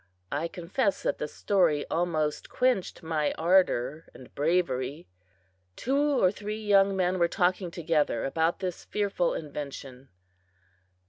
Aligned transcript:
I 0.31 0.47
confess 0.47 1.03
that 1.03 1.19
the 1.19 1.27
story 1.27 1.85
almost 1.91 2.49
quenched 2.49 3.03
my 3.03 3.33
ardor 3.33 4.09
and 4.15 4.33
bravery. 4.33 5.05
Two 5.75 6.19
or 6.19 6.31
three 6.31 6.59
young 6.59 6.95
men 6.95 7.19
were 7.19 7.27
talking 7.27 7.69
together 7.69 8.25
about 8.25 8.61
this 8.61 8.83
fearful 8.83 9.35
invention. 9.35 10.09